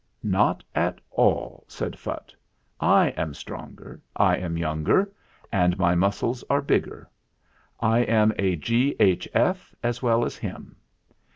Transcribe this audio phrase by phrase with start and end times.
[0.23, 2.33] "Not at all," said Phutt.
[2.79, 5.13] "I am stronger, I am younger;
[5.51, 7.07] and my muscles are bigger.
[7.79, 9.75] I am a G.H.F.
[9.83, 10.75] as well as him.